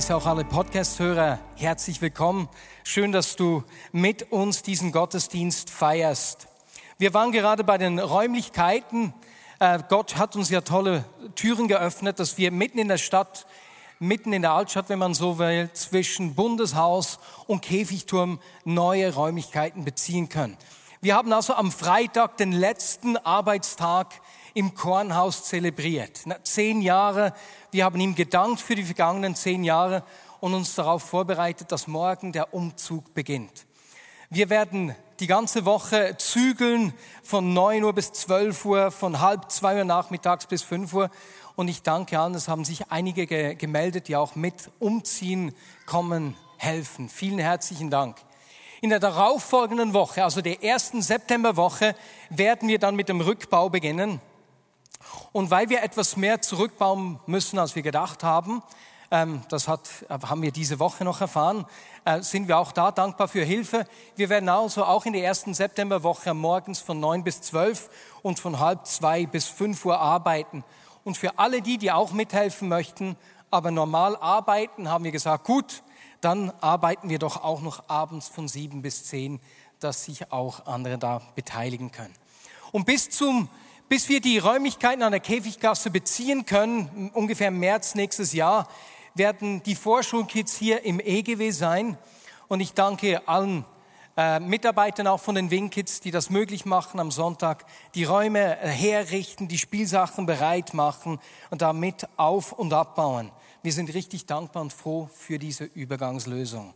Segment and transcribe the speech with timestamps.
[0.00, 2.48] Heiße auch alle Podcast-Hörer herzlich willkommen.
[2.84, 6.48] Schön, dass du mit uns diesen Gottesdienst feierst.
[6.96, 9.12] Wir waren gerade bei den Räumlichkeiten.
[9.58, 11.04] Äh, Gott hat uns ja tolle
[11.34, 13.44] Türen geöffnet, dass wir mitten in der Stadt,
[13.98, 20.30] mitten in der Altstadt, wenn man so will, zwischen Bundeshaus und Käfigturm neue Räumlichkeiten beziehen
[20.30, 20.56] können.
[21.02, 24.14] Wir haben also am Freitag den letzten Arbeitstag
[24.54, 26.20] im Kornhaus zelebriert.
[26.42, 27.34] Zehn Jahre,
[27.70, 30.02] wir haben ihm gedankt für die vergangenen zehn Jahre
[30.40, 33.66] und uns darauf vorbereitet, dass morgen der Umzug beginnt.
[34.30, 39.76] Wir werden die ganze Woche zügeln von 9 Uhr bis 12 Uhr, von halb zwei
[39.76, 41.10] Uhr nachmittags bis 5 Uhr.
[41.56, 45.54] Und ich danke allen, es haben sich einige ge gemeldet, die auch mit umziehen
[45.84, 47.08] kommen, helfen.
[47.08, 48.16] Vielen herzlichen Dank.
[48.80, 51.94] In der darauffolgenden Woche, also der ersten Septemberwoche,
[52.30, 54.22] werden wir dann mit dem Rückbau beginnen.
[55.32, 58.62] Und weil wir etwas mehr zurückbauen müssen, als wir gedacht haben,
[59.10, 61.66] ähm, das hat, haben wir diese Woche noch erfahren,
[62.04, 63.86] äh, sind wir auch da dankbar für Hilfe.
[64.16, 67.90] Wir werden also auch in der ersten Septemberwoche morgens von neun bis zwölf
[68.22, 70.64] und von halb zwei bis fünf Uhr arbeiten.
[71.02, 73.16] Und für alle die, die auch mithelfen möchten,
[73.50, 75.82] aber normal arbeiten, haben wir gesagt, gut,
[76.20, 79.40] dann arbeiten wir doch auch noch abends von sieben bis zehn,
[79.80, 82.14] dass sich auch andere da beteiligen können.
[82.70, 83.48] Und bis zum
[83.90, 88.68] bis wir die Räumlichkeiten an der Käfiggasse beziehen können, ungefähr März nächstes Jahr,
[89.16, 91.98] werden die Vorschulkids hier im EGW sein.
[92.46, 93.64] Und ich danke allen
[94.16, 97.64] äh, Mitarbeitern auch von den Wingkids, die das möglich machen am Sonntag,
[97.96, 101.18] die Räume äh, herrichten, die Spielsachen bereit machen
[101.50, 103.32] und damit auf- und abbauen.
[103.64, 106.74] Wir sind richtig dankbar und froh für diese Übergangslösung.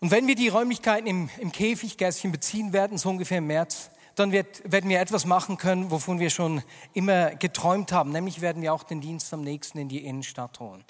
[0.00, 4.32] Und wenn wir die Räumlichkeiten im, im Käfiggässchen beziehen werden, so ungefähr im März, dann
[4.32, 6.62] wird, werden wir etwas machen können, wovon wir schon
[6.92, 8.12] immer geträumt haben.
[8.12, 10.84] Nämlich werden wir auch den Dienst am nächsten in die Innenstadt holen.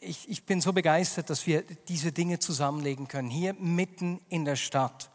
[0.00, 4.56] Ich, ich bin so begeistert, dass wir diese Dinge zusammenlegen können, hier mitten in der
[4.56, 5.10] Stadt.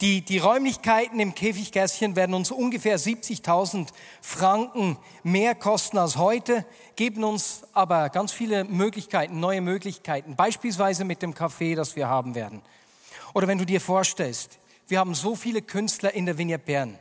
[0.00, 3.88] Die, die Räumlichkeiten im Käfiggässchen werden uns ungefähr 70.000
[4.20, 6.64] Franken mehr kosten als heute,
[6.96, 12.34] geben uns aber ganz viele Möglichkeiten, neue Möglichkeiten, beispielsweise mit dem Café, das wir haben
[12.34, 12.62] werden.
[13.34, 16.98] Oder wenn du dir vorstellst, wir haben so viele Künstler in der Vignette Bern.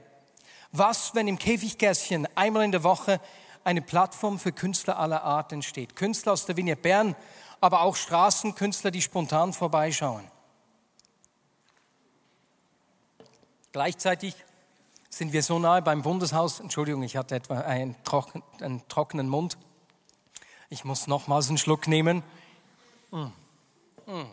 [0.71, 3.19] Was, wenn im Käfiggässchen einmal in der Woche
[3.63, 5.95] eine Plattform für Künstler aller Art entsteht?
[5.95, 7.15] Künstler aus der Vignette Bern,
[7.61, 10.23] aber auch Straßenkünstler, die spontan vorbeischauen.
[13.71, 14.35] Gleichzeitig
[15.09, 16.59] sind wir so nahe beim Bundeshaus.
[16.59, 19.57] Entschuldigung, ich hatte etwa einen, trocken, einen trockenen Mund.
[20.69, 22.23] Ich muss nochmals einen Schluck nehmen.
[23.11, 23.25] Mm.
[24.07, 24.25] Mm.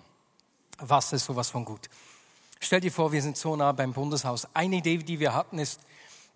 [0.78, 1.90] Wasser ist sowas von gut.
[2.62, 4.46] Stell dir vor, wir sind so nah beim Bundeshaus.
[4.52, 5.80] Eine Idee, die wir hatten, ist,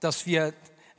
[0.01, 0.55] dass wir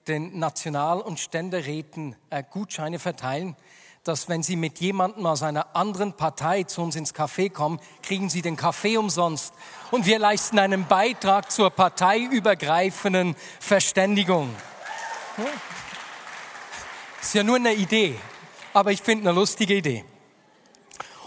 [0.08, 3.56] den National- und Ständeräten äh, Gutscheine verteilen,
[4.03, 8.30] dass wenn sie mit jemandem aus einer anderen Partei zu uns ins Café kommen, kriegen
[8.30, 9.52] sie den Kaffee umsonst.
[9.90, 14.56] Und wir leisten einen Beitrag zur parteiübergreifenden Verständigung.
[17.19, 18.16] Ist ja nur eine Idee,
[18.74, 20.06] aber ich finde eine lustige Idee.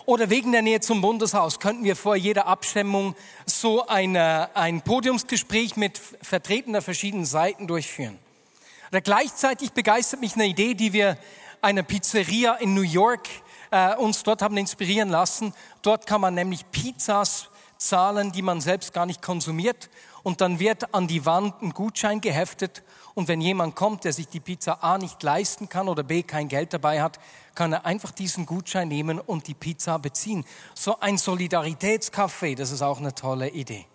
[0.08, 3.14] Oder wegen der Nähe zum Bundeshaus könnten wir vor jeder Abstimmung
[3.44, 8.18] so eine, ein Podiumsgespräch mit Vertretern der verschiedenen Seiten durchführen.
[8.90, 11.18] Oder gleichzeitig begeistert mich eine Idee, die wir
[11.60, 13.28] einer Pizzeria in New York
[13.70, 15.52] äh, uns dort haben inspirieren lassen.
[15.82, 19.88] Dort kann man nämlich Pizzas zahlen, die man selbst gar nicht konsumiert.
[20.22, 22.82] Und dann wird an die Wand ein Gutschein geheftet.
[23.14, 26.48] Und wenn jemand kommt, der sich die Pizza A nicht leisten kann oder B kein
[26.48, 27.18] Geld dabei hat,
[27.54, 30.44] kann er einfach diesen Gutschein nehmen und die Pizza beziehen.
[30.74, 33.86] So ein Solidaritätscafé, das ist auch eine tolle Idee.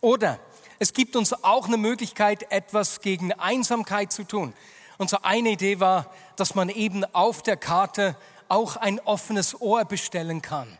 [0.00, 0.38] Oder
[0.78, 4.52] es gibt uns auch eine Möglichkeit, etwas gegen Einsamkeit zu tun.
[4.98, 6.06] Und so eine Idee war,
[6.36, 8.16] dass man eben auf der Karte
[8.48, 10.78] auch ein offenes Ohr bestellen kann,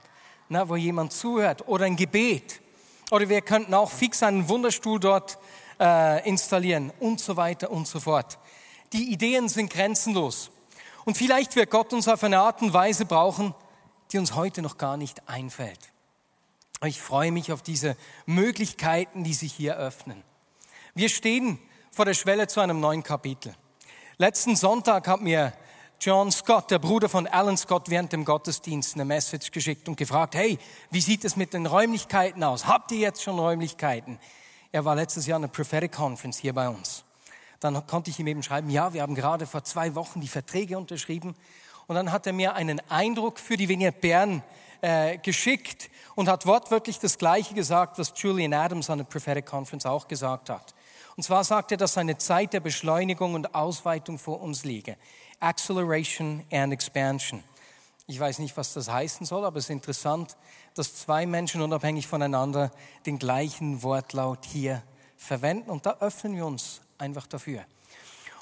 [0.52, 2.60] na, wo jemand zuhört oder ein Gebet.
[3.10, 5.38] Oder wir könnten auch fix einen Wunderstuhl dort
[5.80, 8.38] äh, installieren und so weiter und so fort.
[8.92, 10.50] Die Ideen sind grenzenlos.
[11.04, 13.54] Und vielleicht wird Gott uns auf eine Art und Weise brauchen,
[14.12, 15.90] die uns heute noch gar nicht einfällt.
[16.84, 17.96] Ich freue mich auf diese
[18.26, 20.22] Möglichkeiten, die sich hier öffnen.
[20.94, 21.58] Wir stehen
[21.90, 23.54] vor der Schwelle zu einem neuen Kapitel.
[24.18, 25.54] Letzten Sonntag hat mir
[26.04, 30.34] John Scott, der Bruder von Alan Scott, während dem Gottesdienst eine Message geschickt und gefragt,
[30.34, 30.58] hey,
[30.90, 32.66] wie sieht es mit den Räumlichkeiten aus?
[32.66, 34.18] Habt ihr jetzt schon Räumlichkeiten?
[34.72, 37.04] Er war letztes Jahr an der Prophetic Conference hier bei uns.
[37.60, 40.76] Dann konnte ich ihm eben schreiben, ja, wir haben gerade vor zwei Wochen die Verträge
[40.76, 41.36] unterschrieben.
[41.86, 44.42] Und dann hat er mir einen Eindruck für die Vignette Bern
[44.80, 49.86] äh, geschickt und hat wortwörtlich das Gleiche gesagt, was Julian Adams an der Prophetic Conference
[49.86, 50.74] auch gesagt hat.
[51.16, 54.96] Und zwar sagt er, dass eine Zeit der Beschleunigung und Ausweitung vor uns liege.
[55.40, 57.42] Acceleration and Expansion.
[58.06, 60.36] Ich weiß nicht, was das heißen soll, aber es ist interessant,
[60.74, 62.70] dass zwei Menschen unabhängig voneinander
[63.06, 64.82] den gleichen Wortlaut hier
[65.16, 65.70] verwenden.
[65.70, 67.64] Und da öffnen wir uns einfach dafür.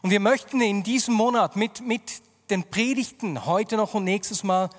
[0.03, 4.71] Und wir möchten in diesem Monat mit, mit den Predigten heute noch und nächstes Mal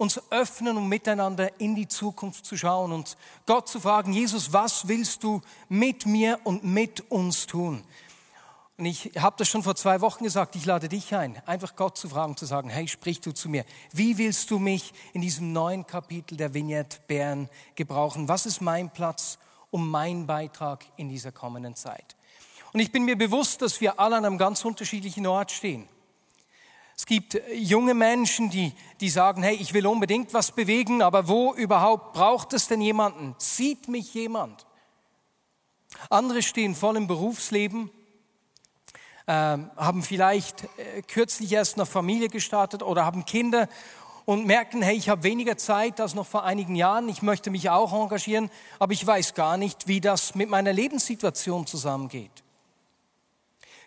[0.00, 4.88] uns öffnen, um miteinander in die Zukunft zu schauen und Gott zu fragen, Jesus, was
[4.88, 7.84] willst du mit mir und mit uns tun?
[8.78, 11.98] Und ich habe das schon vor zwei Wochen gesagt, ich lade dich ein, einfach Gott
[11.98, 13.66] zu fragen, zu sagen, hey, sprich du zu mir.
[13.92, 18.26] Wie willst du mich in diesem neuen Kapitel der Vignette Bern gebrauchen?
[18.26, 19.38] Was ist mein Platz
[19.70, 22.16] um meinen Beitrag in dieser kommenden Zeit?
[22.72, 25.86] Und ich bin mir bewusst, dass wir alle an einem ganz unterschiedlichen Ort stehen.
[27.00, 31.28] Es gibt äh, junge Menschen, die, die sagen, hey, ich will unbedingt was bewegen, aber
[31.28, 33.34] wo überhaupt braucht es denn jemanden?
[33.38, 34.66] Sieht mich jemand?
[36.10, 37.88] Andere stehen voll im Berufsleben,
[39.24, 43.70] äh, haben vielleicht äh, kürzlich erst eine Familie gestartet oder haben Kinder
[44.26, 47.70] und merken, hey, ich habe weniger Zeit als noch vor einigen Jahren, ich möchte mich
[47.70, 52.44] auch engagieren, aber ich weiß gar nicht, wie das mit meiner Lebenssituation zusammengeht.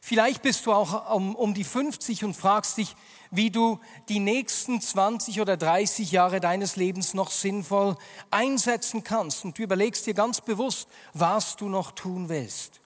[0.06, 2.94] Vielleicht bist du auch um, um die 50 und fragst dich,
[3.32, 3.80] wie du
[4.10, 7.96] die nächsten 20 oder 30 Jahre deines Lebens noch sinnvoll
[8.30, 9.46] einsetzen kannst.
[9.46, 12.82] Und du überlegst dir ganz bewusst, was du noch tun willst.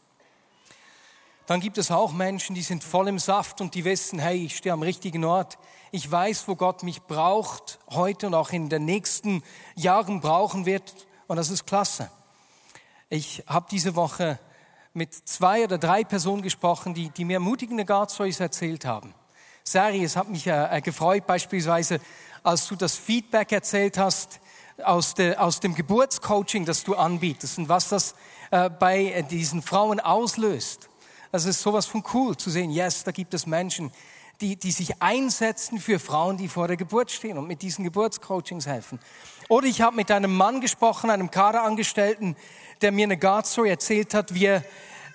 [1.47, 4.55] Dann gibt es auch Menschen, die sind voll im Saft und die wissen, hey, ich
[4.55, 5.57] stehe am richtigen Ort.
[5.91, 9.41] Ich weiß, wo Gott mich braucht, heute und auch in den nächsten
[9.73, 11.07] Jahren brauchen wird.
[11.25, 12.11] Und das ist klasse.
[13.09, 14.37] Ich habe diese Woche
[14.97, 19.13] mit zwei oder drei Personen gesprochen, die, die mir ermutigende God Stories erzählt haben.
[19.63, 21.99] Sari, es hat mich äh, äh, gefreut, beispielsweise,
[22.41, 24.39] als du das Feedback erzählt hast
[24.83, 28.15] aus, de, aus dem Geburtscoaching, das du anbietest und was das
[28.49, 30.89] äh, bei äh, diesen Frauen auslöst.
[31.31, 32.71] Das ist sowas von cool zu sehen.
[32.71, 33.91] Yes, da gibt es Menschen,
[34.41, 38.67] die, die sich einsetzen für Frauen, die vor der Geburt stehen und mit diesen Geburtscoachings
[38.67, 38.99] helfen.
[39.49, 42.35] Oder ich habe mit einem Mann gesprochen, einem Kaderangestellten,
[42.81, 44.63] der mir eine God Story erzählt hat, wie er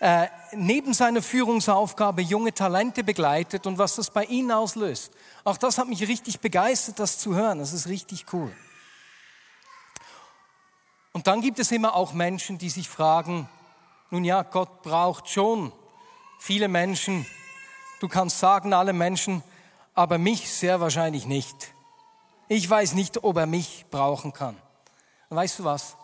[0.00, 5.12] äh, neben seiner Führungsaufgabe junge Talente begleitet und was das bei ihnen auslöst.
[5.44, 7.60] Auch das hat mich richtig begeistert, das zu hören.
[7.60, 8.52] Das ist richtig cool.
[11.12, 13.48] Und dann gibt es immer auch Menschen, die sich fragen,
[14.10, 15.72] nun ja, Gott braucht schon
[16.38, 17.24] viele Menschen.
[18.02, 19.44] Du kannst sagen, alle Menschen,
[19.94, 21.72] aber mich sehr wahrscheinlich nicht.
[22.48, 24.56] Ich weiß nicht, ob er mich brauchen kann.
[25.28, 25.96] Und weißt du was?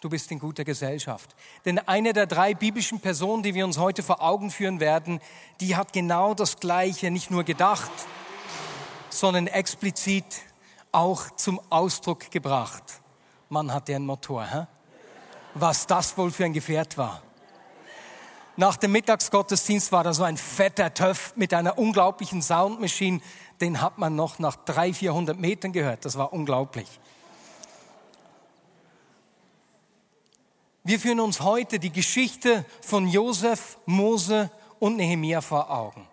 [0.00, 1.34] Du bist in guter Gesellschaft.
[1.64, 5.18] Denn eine der drei biblischen Personen, die wir uns heute vor Augen führen werden,
[5.60, 7.90] die hat genau das Gleiche nicht nur gedacht,
[9.10, 10.42] sondern explizit
[10.92, 12.84] auch zum Ausdruck gebracht.
[13.48, 14.46] Man hat einen Motor.
[14.46, 14.66] Hä?
[15.54, 17.20] Was das wohl für ein Gefährt war.
[18.56, 23.20] Nach dem Mittagsgottesdienst war da so ein fetter Töff mit einer unglaublichen Soundmaschine.
[23.60, 26.04] Den hat man noch nach 300, 400 Metern gehört.
[26.04, 26.88] Das war unglaublich.
[30.84, 34.50] Wir führen uns heute die Geschichte von Josef, Mose
[34.80, 36.06] und Nehemia vor Augen.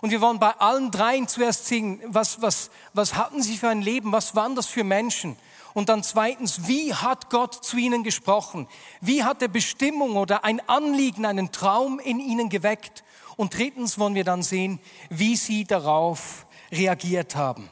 [0.00, 3.82] Und wir wollen bei allen dreien zuerst sehen, was, was, was hatten sie für ein
[3.82, 5.36] Leben, was waren das für Menschen?
[5.74, 8.68] Und dann zweitens, wie hat Gott zu ihnen gesprochen?
[9.00, 13.02] Wie hat er Bestimmung oder ein Anliegen, einen Traum in ihnen geweckt?
[13.36, 14.78] Und drittens wollen wir dann sehen,
[15.10, 17.68] wie sie darauf reagiert haben.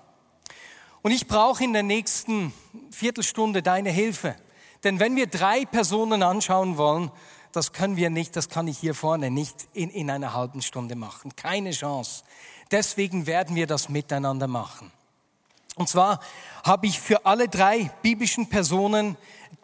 [1.02, 2.52] Und ich brauche in der nächsten
[2.90, 4.34] Viertelstunde deine Hilfe.
[4.82, 7.12] Denn wenn wir drei Personen anschauen wollen,
[7.52, 10.96] das können wir nicht, das kann ich hier vorne nicht in, in einer halben Stunde
[10.96, 11.36] machen.
[11.36, 12.24] Keine Chance.
[12.72, 14.90] Deswegen werden wir das miteinander machen.
[15.76, 16.20] Und zwar
[16.64, 19.16] habe ich für alle drei biblischen Personen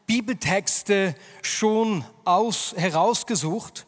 [0.07, 3.87] Bibeltexte schon aus, herausgesucht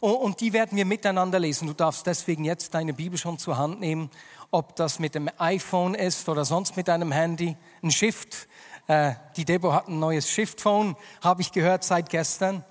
[0.00, 1.66] und die werden wir miteinander lesen.
[1.66, 4.10] Du darfst deswegen jetzt deine Bibel schon zur Hand nehmen,
[4.50, 7.56] ob das mit dem iPhone ist oder sonst mit deinem Handy.
[7.82, 8.46] Ein Shift,
[8.86, 12.64] äh, die Debo hat ein neues Shift-Phone, habe ich gehört seit gestern.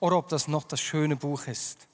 [0.00, 1.88] Oder ob das noch das schöne Buch ist,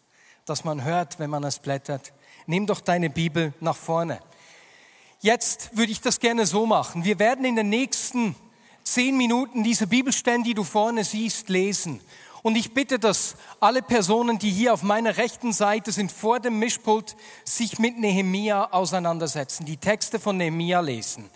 [0.46, 2.12] das man hört, wenn man es blättert.
[2.46, 4.18] Nimm doch deine Bibel nach vorne.
[5.20, 7.04] Jetzt würde ich das gerne so machen.
[7.04, 8.36] Wir werden in den nächsten
[8.84, 12.00] zehn Minuten diese Bibelstellen, die du vorne siehst, lesen.
[12.42, 16.60] Und ich bitte, dass alle Personen, die hier auf meiner rechten Seite sind, vor dem
[16.60, 21.28] Mischpult, sich mit Nehemia auseinandersetzen, die Texte von Nehemia lesen.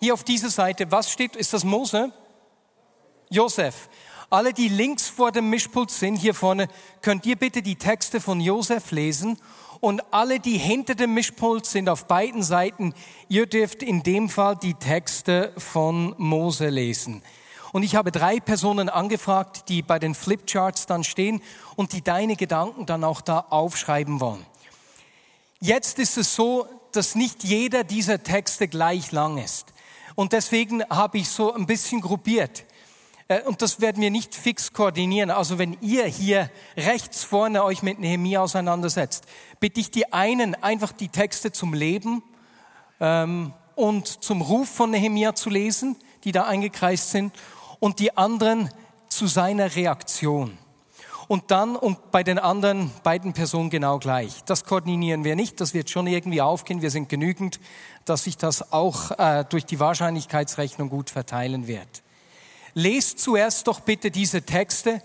[0.00, 1.36] Hier auf dieser Seite, was steht?
[1.36, 2.12] Ist das Mose?
[3.28, 3.90] Josef.
[4.30, 6.68] Alle, die links vor dem Mischpult sind, hier vorne,
[7.02, 9.38] könnt ihr bitte die Texte von Josef lesen.
[9.82, 12.94] Und alle, die hinter dem Mischpult sind, auf beiden Seiten,
[13.28, 17.20] ihr dürft in dem Fall die Texte von Mose lesen.
[17.72, 21.42] Und ich habe drei Personen angefragt, die bei den Flipcharts dann stehen
[21.74, 24.46] und die deine Gedanken dann auch da aufschreiben wollen.
[25.58, 29.72] Jetzt ist es so, dass nicht jeder dieser Texte gleich lang ist.
[30.14, 32.66] Und deswegen habe ich so ein bisschen gruppiert.
[33.28, 35.30] Äh, und das werden wir nicht fix koordinieren.
[35.30, 39.24] Also wenn ihr hier rechts vorne euch mit Nehemiah auseinandersetzt,
[39.60, 42.22] bitte ich die einen einfach die Texte zum Leben
[43.00, 47.34] ähm, und zum Ruf von Nehemiah zu lesen, die da eingekreist sind
[47.80, 48.70] und die anderen
[49.08, 50.58] zu seiner Reaktion.
[51.28, 54.44] Und dann und bei den anderen beiden Personen genau gleich.
[54.44, 56.82] Das koordinieren wir nicht, das wird schon irgendwie aufgehen.
[56.82, 57.58] Wir sind genügend,
[58.04, 62.01] dass sich das auch äh, durch die Wahrscheinlichkeitsrechnung gut verteilen wird.
[62.74, 65.02] Lest zuerst doch bitte diese Texte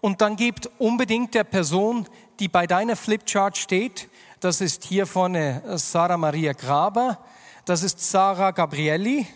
[0.00, 2.06] und dann gebt unbedingt der Person,
[2.38, 4.08] die bei deiner Flipchart steht,
[4.40, 7.18] das ist hier vorne Sarah Maria Graber,
[7.66, 9.26] das ist Sarah Gabrielli,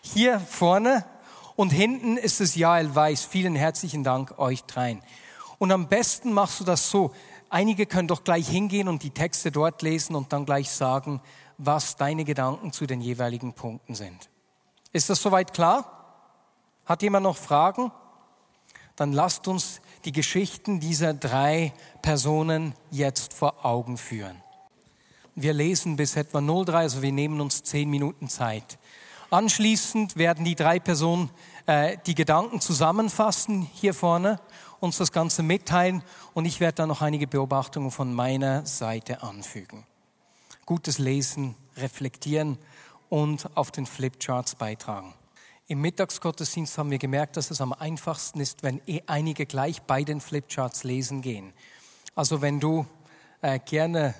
[0.00, 1.04] hier vorne
[1.54, 3.24] und hinten ist es Jael Weiß.
[3.24, 5.02] Vielen herzlichen Dank euch dreien.
[5.58, 7.12] Und am besten machst du das so.
[7.48, 11.20] Einige können doch gleich hingehen und die Texte dort lesen und dann gleich sagen,
[11.58, 14.28] was deine Gedanken zu den jeweiligen Punkten sind.
[14.92, 16.05] Ist das soweit klar?
[16.86, 17.92] Hat jemand noch Fragen?
[18.94, 24.40] Dann lasst uns die Geschichten dieser drei Personen jetzt vor Augen führen.
[25.34, 28.78] Wir lesen bis etwa 03, also wir nehmen uns zehn Minuten Zeit.
[29.28, 31.28] Anschließend werden die drei Personen
[31.66, 34.40] äh, die Gedanken zusammenfassen hier vorne,
[34.78, 36.02] uns das Ganze mitteilen
[36.32, 39.84] und ich werde dann noch einige Beobachtungen von meiner Seite anfügen.
[40.64, 42.58] Gutes Lesen, reflektieren
[43.08, 45.12] und auf den Flipcharts beitragen.
[45.68, 50.04] Im Mittagsgottesdienst haben wir gemerkt, dass es am einfachsten ist, wenn eh einige gleich bei
[50.04, 51.52] den Flipcharts lesen gehen.
[52.14, 52.86] Also wenn du
[53.42, 54.14] äh, gerne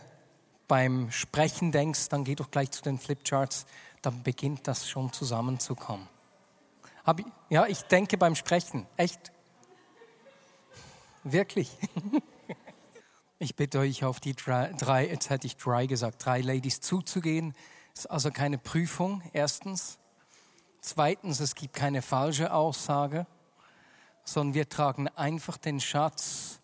[0.66, 3.66] beim Sprechen denkst, dann geh doch gleich zu den Flipcharts
[4.06, 6.06] dann beginnt das schon zusammenzukommen.
[7.48, 9.32] ja, ich denke beim Sprechen, echt.
[11.24, 11.70] Wirklich.
[13.38, 17.54] Ich bitte euch auf die drei, jetzt hätte ich drei gesagt, drei Ladies zuzugehen.
[17.92, 19.98] Ist also keine Prüfung, erstens.
[20.88, 23.26] Zweitens, es gibt keine falsche Aussage,
[24.22, 26.60] sondern wir tragen einfach den Schatz,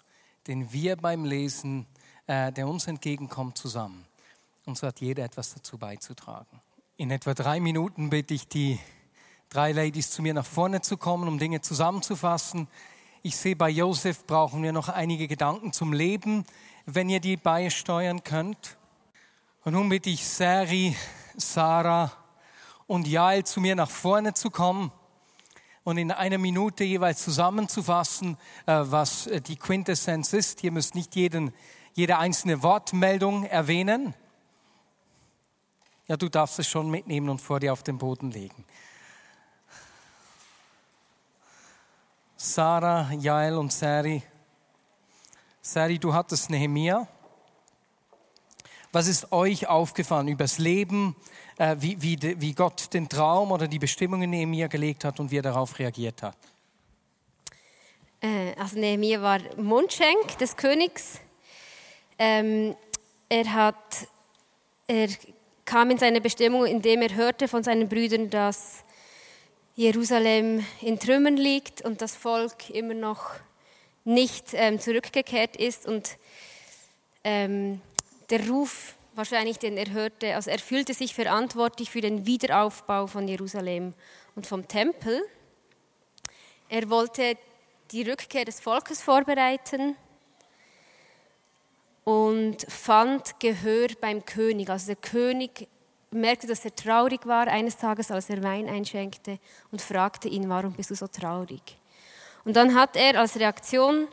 [0.47, 1.87] den wir beim Lesen,
[2.29, 4.07] äh, der uns entgegenkommt, zusammen.
[4.65, 6.61] Und so hat jeder etwas dazu beizutragen.
[6.97, 8.79] In etwa drei Minuten bitte ich die
[9.49, 12.69] drei Ladies zu mir nach vorne zu kommen, um Dinge zusammenzufassen.
[13.23, 16.45] Ich sehe, bei Josef brauchen wir noch einige Gedanken zum Leben,
[16.87, 18.79] wenn ihr die beisteuern könnt.
[19.65, 20.97] Und nun bitte ich Sari,
[21.37, 22.22] Sarah
[22.93, 24.93] und Jael zu mir nach vorne zu kommen
[25.83, 30.63] und in einer Minute jeweils zusammenzufassen, äh, was äh, die Quintessenz ist.
[30.63, 31.55] Ihr müsst nicht jeden,
[31.95, 34.13] jede einzelne Wortmeldung erwähnen.
[36.07, 38.63] Ja, du darfst es schon mitnehmen und vor dir auf den Boden legen.
[42.37, 44.23] Sarah, Jael und Sari.
[45.63, 47.09] Sari, du hattest Nehemia.
[48.93, 51.17] Was ist euch aufgefallen über das Leben,
[51.59, 55.39] äh, wie, wie, wie Gott den Traum oder die Bestimmungen Nehemia gelegt hat und wie
[55.39, 56.37] er darauf reagiert hat?
[58.21, 61.21] Äh, also Nehemia war Mundschenk des Königs.
[62.19, 62.77] Ähm,
[63.29, 64.09] er hat
[64.87, 65.09] er
[65.65, 68.85] kam in seine Bestimmung, indem er hörte von seinen Brüdern, dass
[69.75, 73.31] Jerusalem in Trümmern liegt und das Volk immer noch
[74.05, 76.19] nicht ähm, zurückgekehrt ist und
[77.25, 77.81] ähm,
[78.29, 83.95] der Ruf wahrscheinlich, den er also er fühlte sich verantwortlich für den Wiederaufbau von Jerusalem
[84.35, 85.23] und vom Tempel.
[86.69, 87.37] Er wollte
[87.91, 89.97] die Rückkehr des Volkes vorbereiten
[92.05, 94.71] und fand Gehör beim König.
[94.71, 95.69] Also der König
[96.11, 99.39] merkte, dass er traurig war eines Tages, als er Wein einschenkte
[99.71, 101.63] und fragte ihn, warum bist du so traurig?
[102.45, 104.09] Und dann hat er als Reaktion,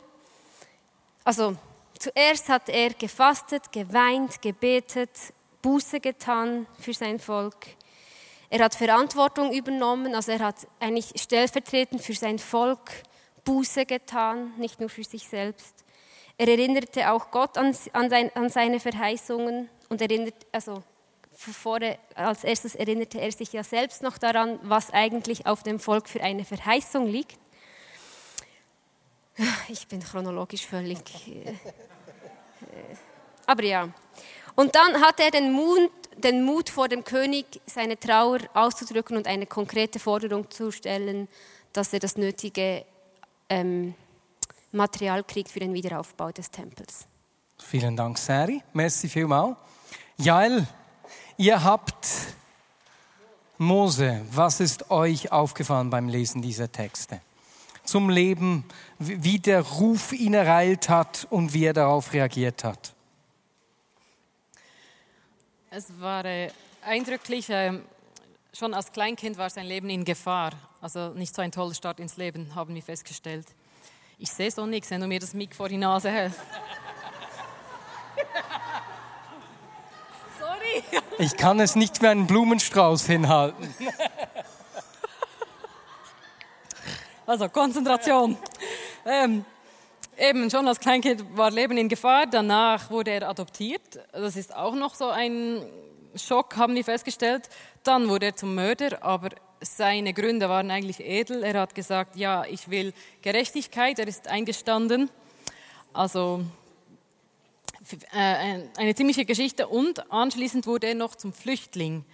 [1.24, 1.56] also
[2.00, 5.10] zuerst hat er gefastet, geweint, gebetet,
[5.62, 7.54] Buße getan für sein Volk.
[8.48, 12.90] Er hat Verantwortung übernommen, also er hat eigentlich stellvertretend für sein Volk
[13.44, 15.84] Buße getan, nicht nur für sich selbst.
[16.36, 20.82] Er erinnerte auch Gott an, an, sein, an seine Verheißungen und erinnert, also
[21.34, 26.08] vorher, als erstes erinnerte er sich ja selbst noch daran, was eigentlich auf dem Volk
[26.08, 27.38] für eine Verheißung liegt.
[29.68, 31.00] Ich bin chronologisch völlig.
[31.28, 31.54] Äh,
[33.46, 33.88] aber ja.
[34.54, 39.26] Und dann hat er den Mut, den Mut vor dem König, seine Trauer auszudrücken und
[39.26, 41.28] eine konkrete Forderung zu stellen,
[41.72, 42.84] dass er das nötige
[43.48, 43.94] ähm,
[44.72, 47.06] Material kriegt für den Wiederaufbau des Tempels.
[47.58, 48.62] Vielen Dank, Sari.
[48.72, 49.56] Merci vielmals.
[50.16, 50.66] Jael,
[51.36, 52.06] ihr habt
[53.58, 54.22] Mose.
[54.30, 57.20] Was ist euch aufgefallen beim Lesen dieser Texte?
[57.84, 58.64] Zum Leben,
[58.98, 62.94] wie der Ruf ihn ereilt hat und wie er darauf reagiert hat.
[65.70, 66.50] Es war äh,
[66.82, 67.48] eindrücklich.
[67.48, 67.78] Äh,
[68.52, 70.52] schon als Kleinkind war sein Leben in Gefahr.
[70.80, 73.46] Also nicht so ein toller Start ins Leben, haben wir festgestellt.
[74.18, 76.40] Ich sehe so nichts, wenn du mir das Mic vor die Nase hältst.
[80.38, 80.82] Sorry.
[81.18, 83.72] Ich kann es nicht wie einen Blumenstrauß hinhalten.
[87.30, 88.36] Also Konzentration.
[89.06, 89.44] Ähm,
[90.18, 92.26] eben schon als Kleinkind war Leben in Gefahr.
[92.26, 94.00] Danach wurde er adoptiert.
[94.10, 95.64] Das ist auch noch so ein
[96.16, 97.48] Schock, haben die festgestellt.
[97.84, 99.28] Dann wurde er zum Mörder, aber
[99.60, 101.44] seine Gründe waren eigentlich edel.
[101.44, 104.00] Er hat gesagt, ja, ich will Gerechtigkeit.
[104.00, 105.08] Er ist eingestanden.
[105.92, 106.42] Also
[108.12, 109.68] äh, eine ziemliche Geschichte.
[109.68, 112.04] Und anschließend wurde er noch zum Flüchtling.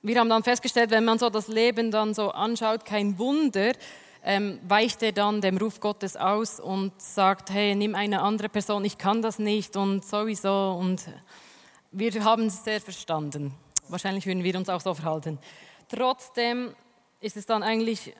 [0.00, 3.72] Wir haben dann festgestellt, wenn man so das Leben dann so anschaut, kein Wunder,
[4.24, 8.84] ähm, weicht er dann dem Ruf Gottes aus und sagt, hey, nimm eine andere Person,
[8.84, 10.76] ich kann das nicht und sowieso.
[10.78, 11.04] Und
[11.92, 13.54] wir haben es sehr verstanden.
[13.88, 15.38] Wahrscheinlich würden wir uns auch so verhalten.
[15.88, 16.74] Trotzdem
[17.20, 18.14] ist es dann eigentlich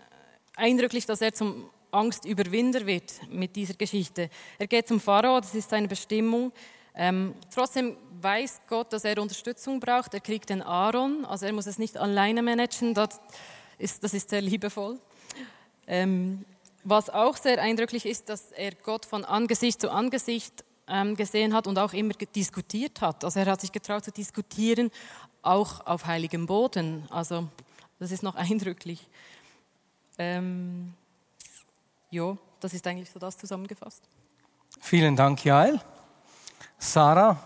[0.57, 4.31] eindrücklich, dass er zum Angstüberwinder wird mit dieser Geschichte.
[4.59, 6.53] Er geht zum Pharao, das ist seine Bestimmung.
[6.95, 10.15] Ähm, trotzdem weiß Gott, dass er Unterstützung braucht.
[10.15, 12.93] Er kriegt den Aaron, also er muss es nicht alleine managen.
[12.95, 13.21] Das
[13.79, 14.99] ist, das ist sehr liebevoll.
[15.89, 16.45] Ähm,
[16.85, 21.67] was auch sehr eindrücklich ist, dass er Gott von Angesicht zu Angesicht ähm, gesehen hat
[21.67, 23.25] und auch immer diskutiert hat.
[23.25, 24.91] Also er hat sich getraut zu diskutieren,
[25.43, 27.07] auch auf heiligem Boden.
[27.11, 27.49] Also
[27.99, 29.09] das ist noch eindrücklich.
[30.19, 30.95] Ähm,
[32.11, 34.03] ja, das ist eigentlich so das zusammengefasst.
[34.81, 35.81] Vielen Dank, Jael.
[36.79, 37.39] Sarah,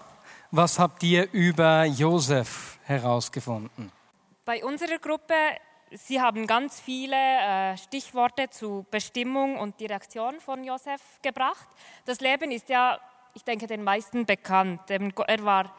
[0.51, 3.91] was habt ihr über Josef herausgefunden?
[4.45, 5.35] Bei unserer Gruppe,
[5.95, 11.69] Sie haben ganz viele äh, Stichworte zu Bestimmung und Direktion von Josef gebracht.
[12.07, 12.99] Das Leben ist ja,
[13.35, 14.89] ich denke, den meisten bekannt.
[14.89, 15.75] Er war,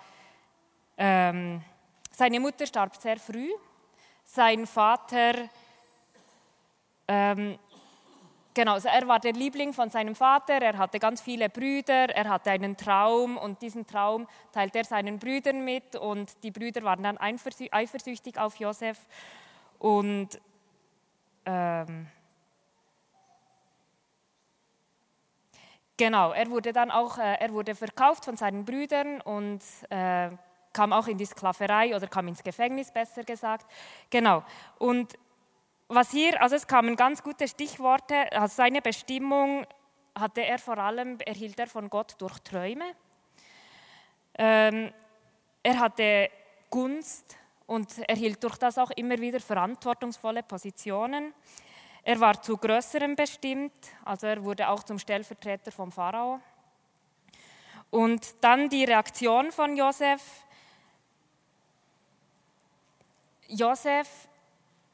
[0.98, 1.64] ähm,
[2.12, 3.50] seine Mutter starb sehr früh.
[4.24, 5.50] Sein Vater
[7.08, 7.58] ähm,
[8.56, 12.30] Genau, also er war der Liebling von seinem Vater, er hatte ganz viele Brüder, er
[12.30, 17.02] hatte einen Traum und diesen Traum teilt er seinen Brüdern mit und die Brüder waren
[17.02, 19.00] dann eifersüchtig auf Josef
[19.84, 20.30] und
[21.46, 22.08] ähm,
[25.98, 30.30] genau, er wurde dann auch, äh, er wurde verkauft von seinen Brüdern und äh,
[30.72, 33.70] kam auch in die Sklaverei oder kam ins Gefängnis, besser gesagt.
[34.10, 34.46] Genau,
[34.80, 35.16] und
[35.90, 38.32] was hier, also es kamen ganz gute Stichworte.
[38.32, 39.68] Also seine Bestimmung
[40.18, 42.86] hatte er vor allem, erhielt er von Gott durch Träume.
[44.36, 44.94] Ähm,
[45.62, 46.30] er hatte
[46.70, 51.34] Gunst und erhielt durch das auch immer wieder verantwortungsvolle Positionen.
[52.04, 53.74] Er war zu Größerem bestimmt,
[54.04, 56.40] also er wurde auch zum Stellvertreter vom Pharao.
[57.90, 60.22] Und dann die Reaktion von Josef.
[63.48, 64.28] Josef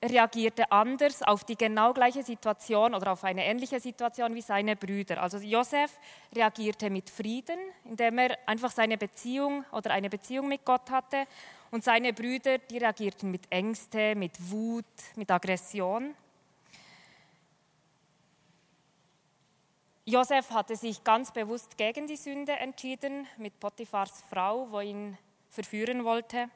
[0.04, 5.22] reagierte anders auf die genau gleiche Situation oder auf eine ähnliche Situation wie seine Brüder.
[5.22, 5.92] Also Josef
[6.34, 11.26] reagierte mit Frieden, indem er einfach seine Beziehung oder eine Beziehung mit Gott hatte.
[11.72, 16.16] Und seine Brüder, die reagierten mit Ängste, mit Wut, mit Aggression.
[20.06, 25.16] Josef hatte sich ganz bewusst gegen die Sünde entschieden mit Potiphars Frau, wo ihn
[25.52, 26.50] verführen wollte.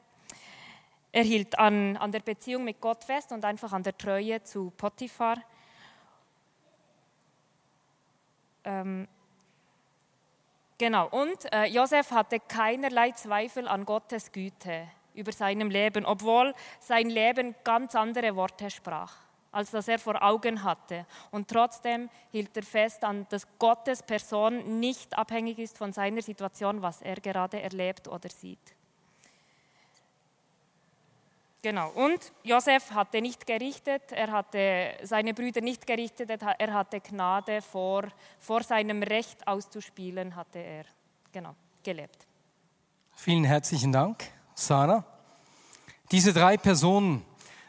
[1.12, 4.72] Er hielt an, an der Beziehung mit Gott fest und einfach an der Treue zu
[4.76, 5.36] Potiphar.
[8.64, 9.06] Ähm,
[10.76, 17.08] genau, und äh, Josef hatte keinerlei Zweifel an Gottes Güte über seinem Leben, obwohl sein
[17.08, 19.14] Leben ganz andere Worte sprach,
[19.52, 21.06] als das er vor Augen hatte.
[21.30, 26.82] Und trotzdem hielt er fest an, dass Gottes Person nicht abhängig ist von seiner Situation,
[26.82, 28.74] was er gerade erlebt oder sieht.
[31.64, 31.88] Genau.
[31.92, 38.04] Und Josef hatte nicht gerichtet, er hatte seine Brüder nicht gerichtet, er hatte Gnade vor,
[38.38, 40.84] vor seinem Recht auszuspielen, hatte er
[41.32, 42.26] genau, gelebt.
[43.14, 44.24] Vielen herzlichen Dank,
[44.54, 45.04] Sarah.
[46.10, 47.24] Diese drei Personen,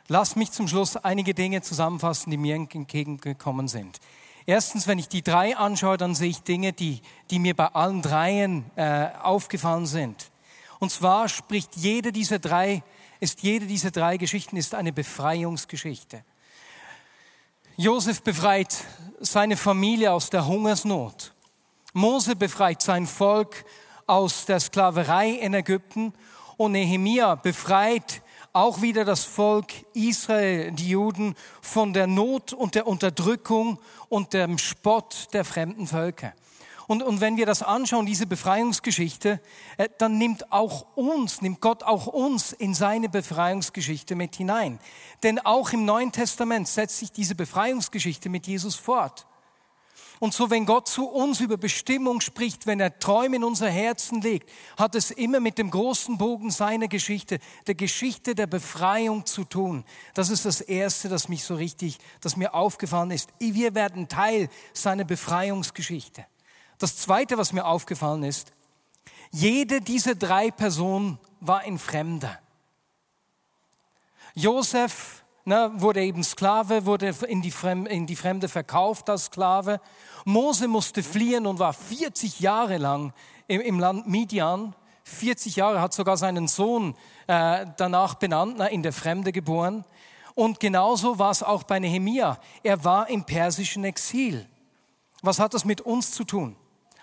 [0.07, 3.99] lasst mich zum Schluss einige Dinge zusammenfassen, die mir entgegengekommen sind.
[4.45, 8.03] Erstens, wenn ich die drei anschaue, dann sehe ich Dinge, die, die mir bei allen
[8.03, 10.29] dreien äh, aufgefallen sind.
[10.79, 12.83] Und zwar spricht jede dieser drei,
[13.19, 16.23] ist jede dieser drei Geschichten ist eine Befreiungsgeschichte.
[17.77, 18.75] Josef befreit
[19.19, 21.33] seine Familie aus der Hungersnot.
[21.93, 23.65] Mose befreit sein Volk
[24.05, 26.13] aus der Sklaverei in Ägypten
[26.57, 28.21] und Nehemia befreit
[28.53, 34.57] auch wieder das Volk Israel, die Juden, von der Not und der Unterdrückung und dem
[34.57, 36.33] Spott der fremden Völker.
[36.87, 39.41] Und, und wenn wir das anschauen, diese Befreiungsgeschichte,
[39.77, 44.79] äh, dann nimmt auch uns, nimmt Gott auch uns in seine Befreiungsgeschichte mit hinein.
[45.23, 49.25] Denn auch im Neuen Testament setzt sich diese Befreiungsgeschichte mit Jesus fort.
[50.19, 54.21] Und so, wenn Gott zu uns über Bestimmung spricht, wenn er Träume in unser Herzen
[54.21, 59.43] legt, hat es immer mit dem großen Bogen seiner Geschichte, der Geschichte der Befreiung zu
[59.43, 59.83] tun.
[60.13, 63.29] Das ist das Erste, das mich so richtig, das mir aufgefallen ist.
[63.39, 66.25] Wir werden Teil seiner Befreiungsgeschichte.
[66.77, 68.51] Das Zweite, was mir aufgefallen ist,
[69.31, 72.39] jede dieser drei Personen war ein Fremder.
[74.33, 79.79] Josef ne, wurde eben Sklave, wurde in die, Fremde, in die Fremde verkauft als Sklave.
[80.25, 83.13] Mose musste fliehen und war 40 Jahre lang
[83.47, 84.75] im, im Land Midian.
[85.03, 86.95] 40 Jahre hat sogar seinen Sohn
[87.27, 89.85] äh, danach benannt, na, in der Fremde geboren.
[90.33, 92.37] Und genauso war es auch bei Nehemia.
[92.63, 94.45] Er war im persischen Exil.
[95.21, 96.55] Was hat das mit uns zu tun?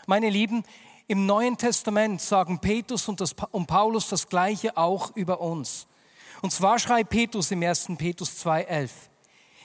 [0.07, 0.64] Meine Lieben,
[1.07, 5.87] im Neuen Testament sagen Petrus und, das, und Paulus das Gleiche auch über uns.
[6.42, 7.92] Und zwar schreibt Petrus im 1.
[7.96, 8.90] Petrus 2.11,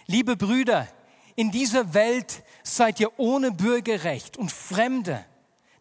[0.06, 0.88] liebe Brüder,
[1.36, 5.26] in dieser Welt seid ihr ohne Bürgerrecht und Fremde.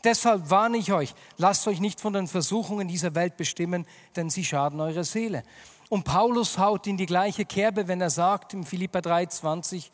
[0.05, 4.45] Deshalb warne ich euch, lasst euch nicht von den Versuchungen dieser Welt bestimmen, denn sie
[4.45, 5.43] schaden eurer Seele.
[5.91, 9.91] Und Paulus haut in die gleiche Kerbe, wenn er sagt im Philippa 3,20,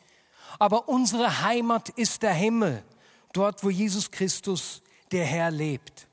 [0.60, 2.84] aber unsere Heimat ist der Himmel,
[3.32, 6.06] dort wo Jesus Christus, der Herr, lebt.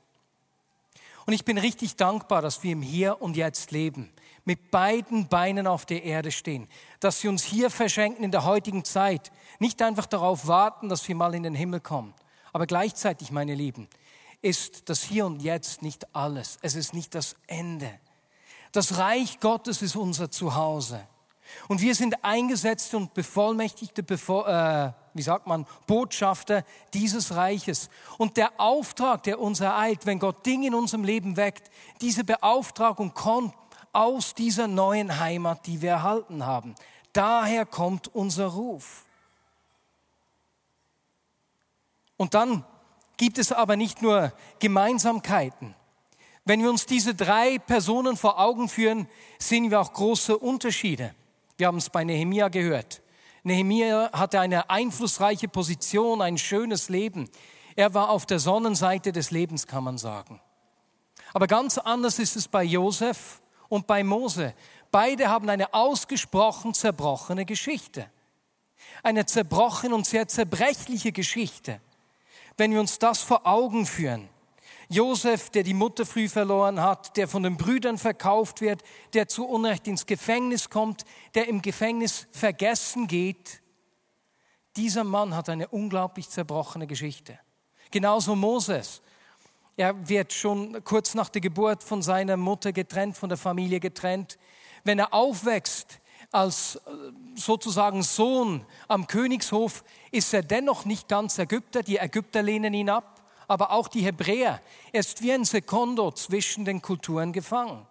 [1.26, 4.10] Und ich bin richtig dankbar, dass wir im Hier und Jetzt leben
[4.44, 6.68] mit beiden Beinen auf der Erde stehen,
[7.00, 11.14] dass sie uns hier verschenken in der heutigen Zeit, nicht einfach darauf warten, dass wir
[11.14, 12.14] mal in den Himmel kommen.
[12.52, 13.88] Aber gleichzeitig, meine Lieben,
[14.42, 16.58] ist das Hier und Jetzt nicht alles.
[16.62, 17.90] Es ist nicht das Ende.
[18.72, 21.06] Das Reich Gottes ist unser Zuhause.
[21.68, 27.90] Und wir sind eingesetzte und bevollmächtigte, bevor, äh, wie sagt man, Botschafter dieses Reiches.
[28.18, 33.14] Und der Auftrag, der uns ereilt, wenn Gott Dinge in unserem Leben weckt, diese Beauftragung
[33.14, 33.54] kommt
[33.92, 36.74] aus dieser neuen Heimat, die wir erhalten haben.
[37.12, 39.04] Daher kommt unser Ruf.
[42.16, 42.64] Und dann
[43.16, 45.74] gibt es aber nicht nur Gemeinsamkeiten.
[46.44, 51.14] Wenn wir uns diese drei Personen vor Augen führen, sehen wir auch große Unterschiede.
[51.56, 53.02] Wir haben es bei Nehemia gehört.
[53.42, 57.28] Nehemia hatte eine einflussreiche Position, ein schönes Leben.
[57.76, 60.40] Er war auf der Sonnenseite des Lebens, kann man sagen.
[61.32, 64.52] Aber ganz anders ist es bei Josef und bei Mose.
[64.90, 68.10] Beide haben eine ausgesprochen zerbrochene Geschichte.
[69.02, 71.80] Eine zerbrochene und sehr zerbrechliche Geschichte.
[72.58, 74.28] Wenn wir uns das vor Augen führen,
[74.90, 78.82] Josef, der die Mutter früh verloren hat, der von den Brüdern verkauft wird,
[79.14, 81.04] der zu Unrecht ins Gefängnis kommt,
[81.34, 83.62] der im Gefängnis vergessen geht,
[84.76, 87.38] dieser Mann hat eine unglaublich zerbrochene Geschichte.
[87.92, 89.00] Genauso Moses,
[89.76, 94.38] er wird schon kurz nach der Geburt von seiner Mutter getrennt, von der Familie getrennt.
[94.84, 96.00] Wenn er aufwächst
[96.32, 96.80] als äh,
[97.34, 101.82] sozusagen Sohn am Königshof, ist er dennoch nicht ganz Ägypter.
[101.82, 104.60] Die Ägypter lehnen ihn ab, aber auch die Hebräer.
[104.92, 107.86] Er ist wie ein Sekondo zwischen den Kulturen gefangen.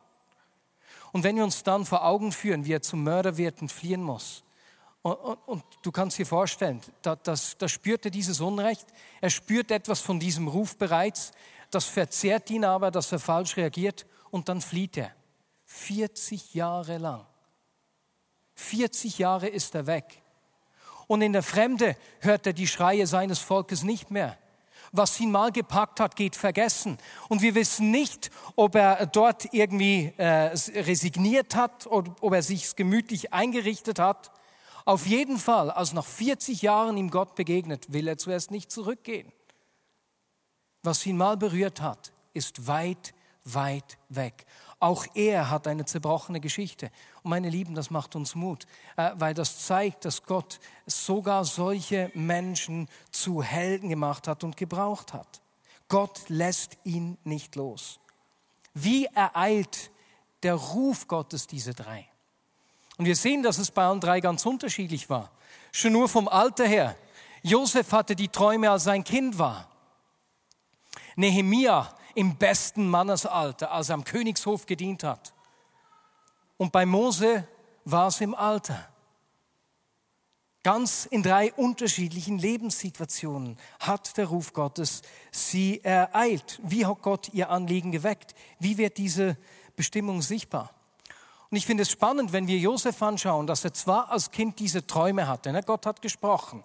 [1.11, 4.03] Und wenn wir uns dann vor Augen führen, wie er zum Mörder wird und fliehen
[4.03, 4.43] muss,
[5.01, 8.85] und, und, und, du kannst dir vorstellen, da, das, da spürt er dieses Unrecht.
[9.21, 11.31] Er spürt etwas von diesem Ruf bereits.
[11.71, 15.11] Das verzehrt ihn aber, dass er falsch reagiert und dann flieht er.
[15.65, 17.25] 40 Jahre lang.
[18.55, 20.21] 40 Jahre ist er weg.
[21.07, 24.37] Und in der Fremde hört er die Schreie seines Volkes nicht mehr.
[24.91, 26.97] Was ihn mal gepackt hat, geht vergessen.
[27.29, 30.51] Und wir wissen nicht, ob er dort irgendwie äh,
[30.81, 34.31] resigniert hat oder ob er sich gemütlich eingerichtet hat.
[34.85, 39.31] Auf jeden Fall, als nach 40 Jahren ihm Gott begegnet, will er zuerst nicht zurückgehen
[40.89, 43.13] was ihn mal berührt hat, ist weit,
[43.45, 44.47] weit weg.
[44.79, 46.89] Auch er hat eine zerbrochene Geschichte.
[47.21, 48.65] Und meine Lieben, das macht uns Mut,
[48.97, 55.13] äh, weil das zeigt, dass Gott sogar solche Menschen zu Helden gemacht hat und gebraucht
[55.13, 55.41] hat.
[55.89, 57.99] Gott lässt ihn nicht los.
[58.73, 59.91] Wie ereilt
[60.41, 62.07] der Ruf Gottes diese drei?
[62.97, 65.29] Und wir sehen, dass es bei allen drei ganz unterschiedlich war.
[65.71, 66.95] Schon nur vom Alter her
[67.41, 69.68] Josef hatte die Träume, als er ein Kind war.
[71.19, 75.33] Nehemia im besten Mannesalter, als er am Königshof gedient hat.
[76.57, 77.47] Und bei Mose
[77.83, 78.87] war es im Alter.
[80.63, 85.01] Ganz in drei unterschiedlichen Lebenssituationen hat der Ruf Gottes
[85.31, 86.59] sie ereilt.
[86.63, 88.33] Wie hat Gott ihr Anliegen geweckt?
[88.59, 89.37] Wie wird diese
[89.75, 90.73] Bestimmung sichtbar?
[91.49, 94.85] Und ich finde es spannend, wenn wir Josef anschauen, dass er zwar als Kind diese
[94.85, 95.63] Träume hatte, ne?
[95.63, 96.63] Gott hat gesprochen.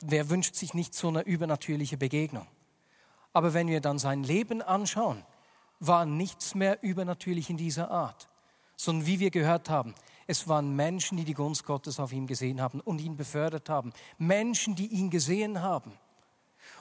[0.00, 2.46] Wer wünscht sich nicht so eine übernatürliche Begegnung?
[3.34, 5.22] Aber wenn wir dann sein Leben anschauen,
[5.80, 8.28] war nichts mehr übernatürlich in dieser Art,
[8.76, 9.94] sondern wie wir gehört haben,
[10.26, 13.92] es waren Menschen, die die Gunst Gottes auf ihm gesehen haben und ihn befördert haben.
[14.16, 15.92] Menschen, die ihn gesehen haben.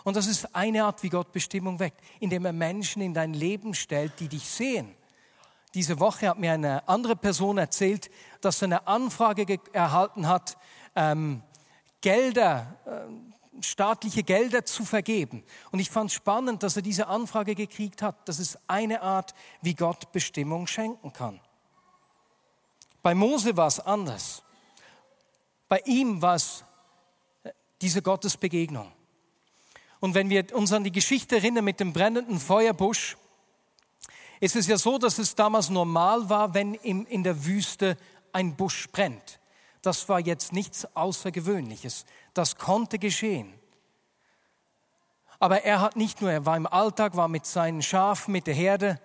[0.06, 3.74] Und das ist eine Art, wie Gott Bestimmung weckt, indem er Menschen in dein Leben
[3.74, 4.96] stellt, die dich sehen.
[5.74, 8.10] Diese Woche hat mir eine andere Person erzählt,
[8.42, 10.58] dass er eine Anfrage erhalten hat,
[10.96, 11.42] ähm,
[12.00, 15.44] Gelder, äh, staatliche Gelder zu vergeben.
[15.72, 18.28] Und ich fand spannend, dass er diese Anfrage gekriegt hat.
[18.28, 21.40] Das ist eine Art, wie Gott Bestimmung schenken kann.
[23.02, 24.44] Bei Mose war es anders.
[25.68, 26.64] Bei ihm war es
[27.44, 28.92] äh, diese Gottesbegegnung.
[30.00, 33.18] Und wenn wir uns an die Geschichte erinnern mit dem brennenden Feuerbusch,
[34.40, 37.98] ist es ja so, dass es damals normal war, wenn in der Wüste
[38.34, 39.40] ein Busch brennt.
[39.84, 42.06] Das war jetzt nichts Außergewöhnliches.
[42.34, 43.54] Das konnte geschehen.
[45.40, 48.54] Aber er hat nicht nur, er war im Alltag, war mit seinen Schafen, mit der
[48.54, 49.00] Herde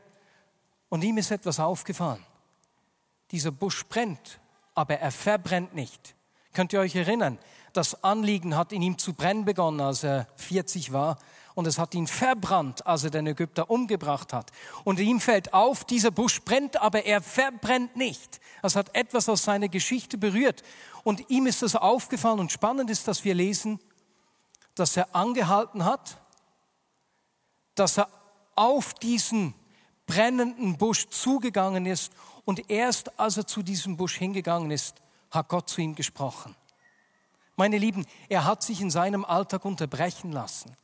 [0.89, 2.25] und ihm ist etwas aufgefallen.
[3.33, 4.39] Dieser Busch brennt,
[4.75, 6.15] aber er verbrennt nicht.
[6.53, 7.39] Könnt ihr euch erinnern?
[7.73, 11.19] Das Anliegen hat in ihm zu brennen begonnen, als er 40 war.
[11.59, 14.53] Und es hat ihn verbrannt, als er den Ägypter umgebracht hat.
[14.85, 18.41] Und ihm fällt auf, dieser Busch brennt, aber er verbrennt nicht.
[18.63, 20.63] Das hat etwas aus seiner Geschichte berührt.
[21.03, 22.39] Und ihm ist das aufgefallen.
[22.39, 23.81] Und spannend ist, dass wir lesen,
[24.77, 26.21] dass er angehalten hat,
[27.75, 28.09] dass er
[28.55, 29.53] auf diesen
[30.07, 32.13] brennenden Busch zugegangen ist
[32.45, 34.95] und erst als er zu diesem Busch hingegangen ist,
[35.33, 36.55] hat Gott zu ihm gesprochen.
[37.57, 40.77] Meine Lieben, er hat sich in seinem Alltag unterbrechen lassen.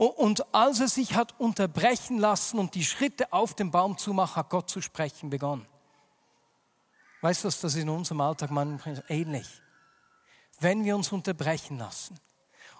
[0.00, 4.36] Und als er sich hat unterbrechen lassen und die Schritte auf dem Baum zu machen,
[4.36, 5.66] hat Gott zu sprechen begonnen.
[7.20, 9.46] Weißt du, das ist in unserem Alltag manchmal ähnlich.
[10.58, 12.18] Wenn wir uns unterbrechen lassen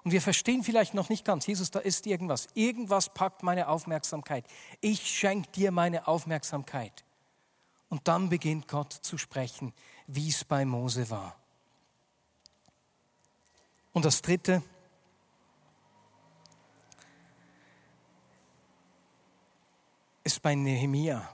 [0.03, 2.49] und wir verstehen vielleicht noch nicht ganz, Jesus, da ist irgendwas.
[2.55, 4.47] Irgendwas packt meine Aufmerksamkeit.
[4.81, 7.05] Ich schenke dir meine Aufmerksamkeit.
[7.91, 9.75] Und dann beginnt Gott zu sprechen,
[10.07, 11.37] wie es bei Mose war.
[13.93, 14.63] Und das Dritte,
[20.31, 21.29] ist bei Nehemia.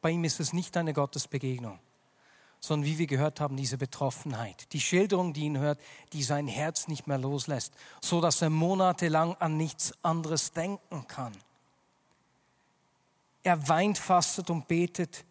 [0.00, 1.78] Bei ihm ist es nicht eine Gottesbegegnung,
[2.58, 5.80] sondern wie wir gehört haben, diese Betroffenheit, die Schilderung, die ihn hört,
[6.12, 11.36] die sein Herz nicht mehr loslässt, so dass er monatelang an nichts anderes denken kann.
[13.44, 15.24] Er weint, fastet und betet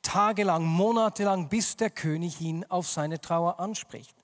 [0.00, 4.16] tagelang, monatelang, bis der König ihn auf seine Trauer anspricht.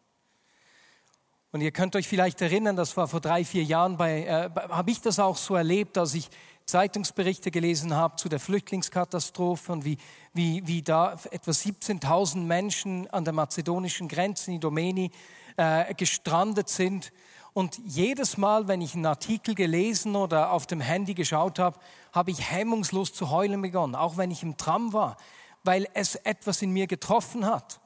[1.52, 4.90] Und ihr könnt euch vielleicht erinnern, das war vor drei, vier Jahren, bei, äh, habe
[4.90, 6.30] ich das auch so erlebt, als ich
[6.70, 9.98] Zeitungsberichte gelesen habe zu der Flüchtlingskatastrophe und wie,
[10.32, 15.10] wie, wie da etwa 17.000 Menschen an der mazedonischen Grenze in Idomeni
[15.56, 17.12] äh, gestrandet sind.
[17.52, 21.78] Und jedes Mal, wenn ich einen Artikel gelesen oder auf dem Handy geschaut habe,
[22.12, 25.16] habe ich hemmungslos zu heulen begonnen, auch wenn ich im Tram war
[25.62, 27.80] weil es etwas in mir getroffen hat.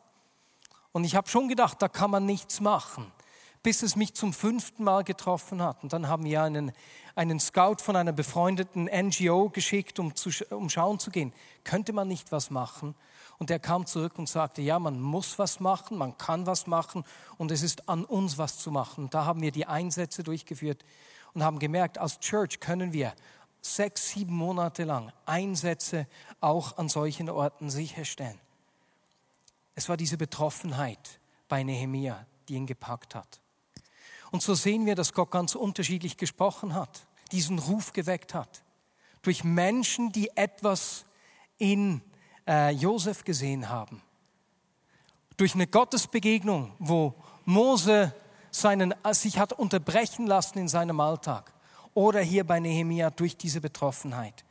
[0.92, 3.10] Und ich habe schon gedacht, da kann man nichts machen,
[3.64, 5.82] bis es mich zum fünften Mal getroffen hat.
[5.82, 6.70] Und dann haben wir einen,
[7.16, 11.32] einen Scout von einer befreundeten NGO geschickt, um, zu, um schauen zu gehen,
[11.64, 12.94] könnte man nicht was machen?
[13.38, 17.04] Und er kam zurück und sagte, ja, man muss was machen, man kann was machen
[17.38, 19.04] und es ist an uns was zu machen.
[19.04, 20.84] Und da haben wir die Einsätze durchgeführt
[21.32, 23.14] und haben gemerkt, als Church können wir
[23.62, 26.06] sechs, sieben Monate lang Einsätze
[26.40, 28.38] auch an solchen Orten sicherstellen.
[29.74, 33.40] Es war diese Betroffenheit bei Nehemia, die ihn gepackt hat.
[34.34, 38.64] Und so sehen wir, dass Gott ganz unterschiedlich gesprochen hat, diesen Ruf geweckt hat.
[39.22, 41.04] Durch Menschen, die etwas
[41.56, 42.02] in
[42.44, 44.02] äh, Josef gesehen haben.
[45.36, 48.12] Durch eine Gottesbegegnung, wo Mose
[48.50, 51.52] seinen, sich hat unterbrechen lassen in seinem Alltag
[51.94, 54.44] oder hier bei Nehemia durch diese Betroffenheit.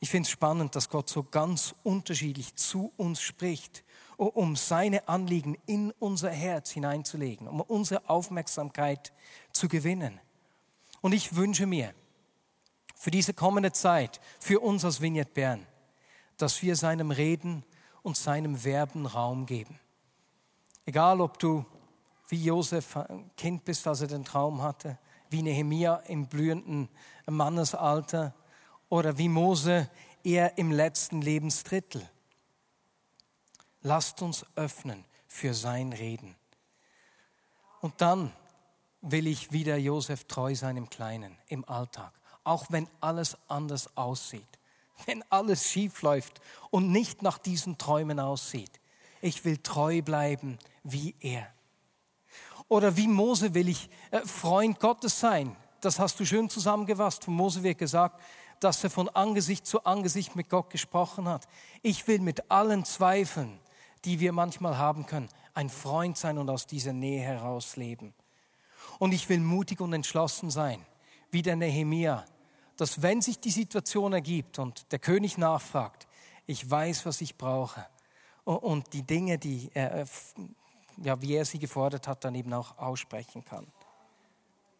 [0.00, 3.84] Ich finde es spannend, dass Gott so ganz unterschiedlich zu uns spricht,
[4.18, 9.12] um seine Anliegen in unser Herz hineinzulegen, um unsere Aufmerksamkeit
[9.52, 10.20] zu gewinnen.
[11.00, 11.94] Und ich wünsche mir
[12.96, 15.66] für diese kommende Zeit, für uns als Vignette Bern,
[16.36, 17.64] dass wir seinem Reden
[18.02, 19.78] und seinem Werben Raum geben.
[20.84, 21.64] Egal, ob du
[22.28, 24.98] wie Josef ein Kind bist, als er den Traum hatte,
[25.30, 26.88] wie Nehemia im blühenden
[27.26, 28.34] Mannesalter
[28.88, 29.88] oder wie Mose
[30.24, 32.02] eher im letzten Lebensdrittel.
[33.82, 36.34] Lasst uns öffnen für sein Reden.
[37.80, 38.32] Und dann
[39.00, 42.12] will ich wieder Josef treu sein im Kleinen, im Alltag,
[42.44, 44.58] auch wenn alles anders aussieht,
[45.06, 48.80] wenn alles schief läuft und nicht nach diesen Träumen aussieht.
[49.20, 51.52] Ich will treu bleiben wie er.
[52.68, 55.56] Oder wie Mose will ich äh, Freund Gottes sein.
[55.80, 57.24] Das hast du schön zusammengefasst.
[57.24, 58.20] Von Mose wird gesagt,
[58.60, 61.46] dass er von Angesicht zu Angesicht mit Gott gesprochen hat.
[61.82, 63.58] Ich will mit allen Zweifeln,
[64.04, 68.14] die wir manchmal haben können, ein Freund sein und aus dieser Nähe heraus leben.
[68.98, 70.84] Und ich will mutig und entschlossen sein,
[71.30, 72.24] wie der Nehemia,
[72.76, 76.06] dass wenn sich die Situation ergibt und der König nachfragt,
[76.46, 77.86] ich weiß, was ich brauche
[78.44, 80.06] und die Dinge, die er,
[80.96, 83.66] ja, wie er sie gefordert hat, dann eben auch aussprechen kann.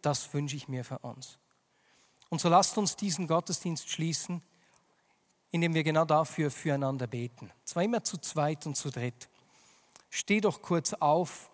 [0.00, 1.38] Das wünsche ich mir für uns.
[2.30, 4.42] Und so lasst uns diesen Gottesdienst schließen,
[5.50, 7.50] indem wir genau dafür füreinander beten.
[7.64, 9.28] Zwar immer zu zweit und zu dritt.
[10.10, 11.50] Steh doch kurz auf.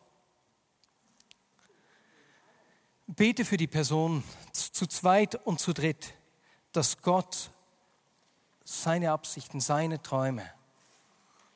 [3.07, 6.15] Bete für die Person zu zweit und zu dritt,
[6.73, 7.51] dass Gott
[8.65, 10.51] seine Absichten, seine Träume,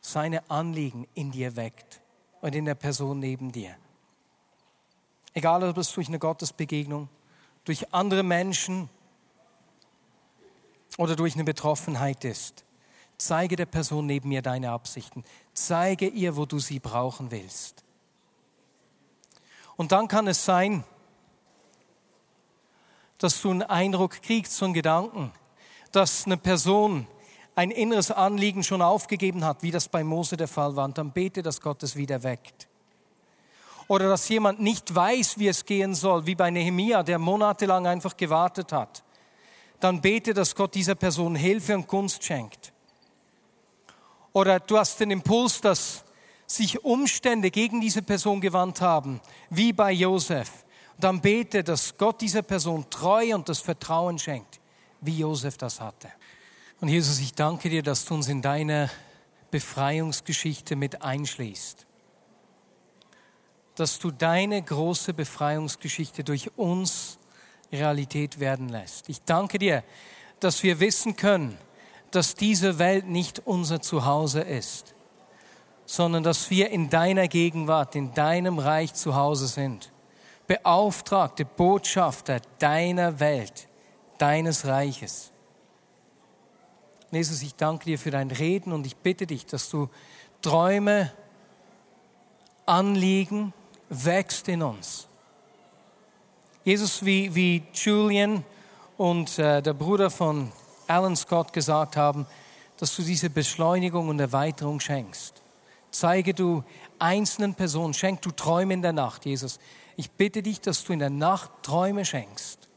[0.01, 2.01] seine Anliegen in dir weckt
[2.40, 3.74] und in der Person neben dir.
[5.33, 7.09] Egal, ob es durch eine Gottesbegegnung,
[7.64, 8.90] durch andere Menschen
[10.98, 12.64] oder durch eine Betroffenheit ist.
[13.16, 15.24] Zeige der Person neben mir deine Absichten.
[15.54, 17.82] Zeige ihr, wo du sie brauchen willst.
[19.76, 20.84] Und dann kann es sein,
[23.16, 25.32] dass du einen Eindruck kriegst, so einen Gedanken,
[25.92, 27.06] dass eine Person
[27.54, 31.12] ein inneres Anliegen schon aufgegeben hat, wie das bei Mose der Fall war, und dann
[31.12, 32.68] bete, dass Gott es wieder weckt.
[33.88, 38.16] Oder dass jemand nicht weiß, wie es gehen soll, wie bei Nehemia, der monatelang einfach
[38.16, 39.02] gewartet hat.
[39.80, 42.72] Dann bete, dass Gott dieser Person Hilfe und Gunst schenkt.
[44.32, 46.04] Oder du hast den Impuls, dass
[46.46, 50.64] sich Umstände gegen diese Person gewandt haben, wie bei Josef.
[50.98, 54.60] Dann bete, dass Gott dieser Person treu und das Vertrauen schenkt,
[55.00, 56.08] wie Josef das hatte.
[56.80, 58.90] Und Jesus, ich danke dir, dass du uns in deine
[59.50, 61.86] Befreiungsgeschichte mit einschließt.
[63.74, 67.17] Dass du deine große Befreiungsgeschichte durch uns
[67.72, 69.09] Realität werden lässt.
[69.09, 69.83] Ich danke dir,
[70.40, 71.59] dass wir wissen können,
[72.11, 74.94] dass diese Welt nicht unser Zuhause ist,
[75.85, 79.92] sondern dass wir in deiner Gegenwart, in deinem Reich zu Hause sind.
[80.46, 83.68] Beauftragte Botschafter deiner Welt,
[84.16, 85.33] deines Reiches.
[87.11, 89.88] Jesus, ich danke dir für dein Reden und ich bitte dich, dass du
[90.42, 91.12] Träume,
[92.66, 93.54] Anliegen
[93.88, 95.09] wächst in uns.
[96.68, 98.44] Jesus, wie, wie Julian
[98.98, 100.52] und äh, der Bruder von
[100.87, 102.26] Alan Scott gesagt haben,
[102.76, 105.40] dass du diese Beschleunigung und Erweiterung schenkst.
[105.90, 106.62] Zeige du
[106.98, 109.59] einzelnen Personen, schenk du Träume in der Nacht, Jesus.
[109.96, 112.68] Ich bitte dich, dass du in der Nacht Träume schenkst.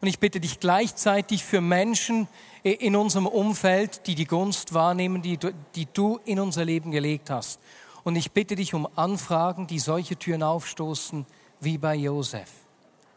[0.00, 2.28] Und ich bitte dich gleichzeitig für Menschen
[2.62, 5.36] in unserem Umfeld, die die Gunst wahrnehmen, die,
[5.74, 7.58] die du in unser Leben gelegt hast.
[8.04, 11.26] Und ich bitte dich um Anfragen, die solche Türen aufstoßen,
[11.58, 12.63] wie bei Josef.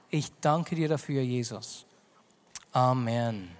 [0.09, 1.85] Ich danke dir dafür, Jesus.
[2.71, 3.56] Amen.